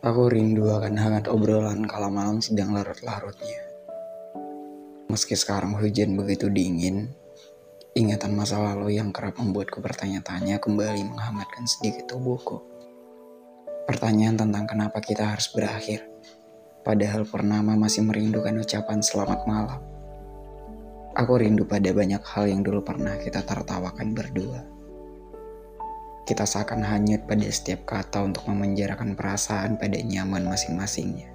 Aku 0.00 0.32
rindu 0.32 0.64
akan 0.72 0.96
hangat 0.96 1.28
obrolan 1.28 1.84
kala 1.84 2.08
malam 2.08 2.40
sedang 2.40 2.72
larut-larutnya. 2.72 3.60
Meski 5.12 5.36
sekarang 5.36 5.76
hujan 5.76 6.16
begitu 6.16 6.48
dingin, 6.48 7.12
ingatan 7.92 8.32
masa 8.32 8.64
lalu 8.64 8.96
yang 8.96 9.12
kerap 9.12 9.36
membuatku 9.36 9.84
bertanya-tanya 9.84 10.56
kembali 10.56 11.04
menghangatkan 11.04 11.68
sedikit 11.68 12.16
tubuhku. 12.16 12.64
Pertanyaan 13.84 14.40
tentang 14.40 14.64
kenapa 14.64 15.04
kita 15.04 15.36
harus 15.36 15.52
berakhir, 15.52 16.08
padahal 16.80 17.28
purnama 17.28 17.76
masih 17.76 18.00
merindukan 18.00 18.56
ucapan 18.56 19.04
selamat 19.04 19.44
malam. 19.44 19.84
Aku 21.12 21.36
rindu 21.36 21.68
pada 21.68 21.92
banyak 21.92 22.24
hal 22.24 22.48
yang 22.48 22.64
dulu 22.64 22.80
pernah 22.80 23.20
kita 23.20 23.44
tertawakan 23.44 24.16
berdua 24.16 24.79
kita 26.30 26.46
seakan 26.46 26.86
hanyut 26.86 27.26
pada 27.26 27.42
setiap 27.50 27.90
kata 27.90 28.22
untuk 28.22 28.46
memenjarakan 28.46 29.18
perasaan 29.18 29.74
pada 29.74 29.98
nyaman 29.98 30.46
masing-masingnya. 30.46 31.26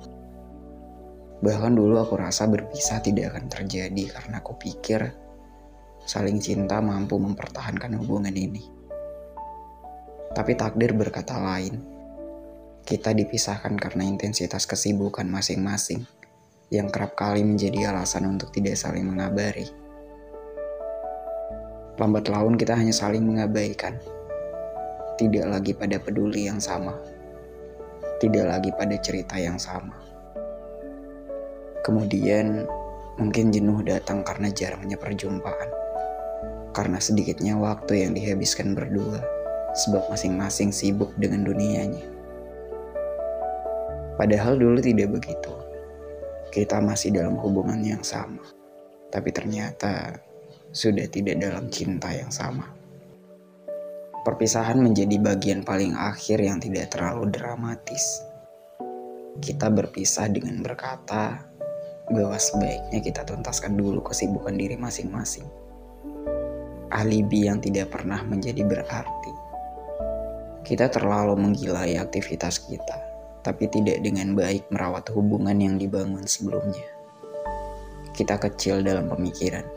Bahkan 1.44 1.76
dulu 1.76 2.00
aku 2.00 2.16
rasa 2.16 2.48
berpisah 2.48 3.04
tidak 3.04 3.36
akan 3.36 3.52
terjadi 3.52 4.04
karena 4.08 4.40
aku 4.40 4.56
pikir 4.56 5.12
saling 6.08 6.40
cinta 6.40 6.80
mampu 6.80 7.20
mempertahankan 7.20 7.92
hubungan 8.00 8.32
ini. 8.32 8.64
Tapi 10.32 10.56
takdir 10.56 10.96
berkata 10.96 11.44
lain. 11.44 11.76
Kita 12.88 13.12
dipisahkan 13.12 13.76
karena 13.76 14.08
intensitas 14.08 14.64
kesibukan 14.64 15.28
masing-masing 15.28 16.08
yang 16.72 16.88
kerap 16.88 17.20
kali 17.20 17.44
menjadi 17.44 17.92
alasan 17.92 18.32
untuk 18.32 18.56
tidak 18.56 18.80
saling 18.80 19.04
mengabari. 19.12 19.68
Lambat 22.00 22.32
laun 22.32 22.56
kita 22.56 22.80
hanya 22.80 22.96
saling 22.96 23.28
mengabaikan 23.28 24.00
tidak 25.16 25.48
lagi 25.48 25.72
pada 25.72 25.96
peduli 26.00 26.48
yang 26.48 26.60
sama, 26.60 26.96
tidak 28.20 28.46
lagi 28.52 28.72
pada 28.76 28.96
cerita 29.00 29.36
yang 29.40 29.56
sama. 29.56 29.96
Kemudian, 31.84 32.68
mungkin 33.16 33.54
jenuh 33.54 33.80
datang 33.86 34.26
karena 34.28 34.52
jarangnya 34.52 35.00
perjumpaan, 35.00 35.70
karena 36.76 37.00
sedikitnya 37.00 37.56
waktu 37.56 38.04
yang 38.04 38.12
dihabiskan 38.12 38.76
berdua, 38.76 39.24
sebab 39.76 40.08
masing-masing 40.12 40.76
sibuk 40.76 41.16
dengan 41.16 41.48
dunianya. 41.48 42.04
Padahal 44.16 44.56
dulu 44.56 44.80
tidak 44.80 45.12
begitu. 45.20 45.52
Kita 46.52 46.80
masih 46.80 47.12
dalam 47.12 47.36
hubungan 47.36 47.84
yang 47.84 48.00
sama, 48.00 48.40
tapi 49.12 49.32
ternyata 49.32 50.16
sudah 50.72 51.04
tidak 51.08 51.40
dalam 51.40 51.68
cinta 51.68 52.12
yang 52.12 52.32
sama. 52.32 52.68
Perpisahan 54.26 54.82
menjadi 54.82 55.22
bagian 55.22 55.62
paling 55.62 55.94
akhir 55.94 56.42
yang 56.42 56.58
tidak 56.58 56.90
terlalu 56.90 57.30
dramatis. 57.30 58.26
Kita 59.38 59.70
berpisah 59.70 60.26
dengan 60.34 60.66
berkata 60.66 61.46
bahwa 62.10 62.34
sebaiknya 62.34 63.06
kita 63.06 63.22
tuntaskan 63.22 63.78
dulu 63.78 64.02
kesibukan 64.02 64.58
diri 64.58 64.82
masing-masing. 64.82 65.46
Alibi 66.90 67.46
yang 67.46 67.62
tidak 67.62 67.94
pernah 67.94 68.26
menjadi 68.26 68.66
berarti. 68.66 69.34
Kita 70.66 70.90
terlalu 70.90 71.46
menggilai 71.46 71.94
aktivitas 72.02 72.66
kita, 72.66 72.98
tapi 73.46 73.70
tidak 73.70 74.02
dengan 74.02 74.34
baik 74.34 74.66
merawat 74.74 75.06
hubungan 75.14 75.62
yang 75.62 75.78
dibangun 75.78 76.26
sebelumnya. 76.26 76.90
Kita 78.18 78.42
kecil 78.42 78.82
dalam 78.82 79.06
pemikiran, 79.06 79.70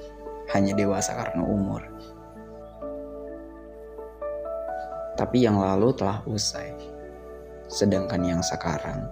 hanya 0.57 0.73
dewasa 0.73 1.13
karena 1.13 1.45
umur 1.45 1.85
tapi 5.19 5.43
yang 5.43 5.59
lalu 5.59 5.91
telah 5.99 6.23
usai. 6.31 6.71
Sedangkan 7.67 8.23
yang 8.23 8.41
sekarang 8.41 9.03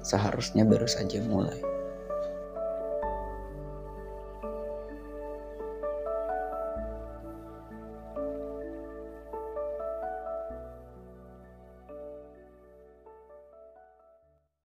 seharusnya 0.00 0.64
baru 0.64 0.88
saja 0.88 1.20
mulai. 1.28 1.60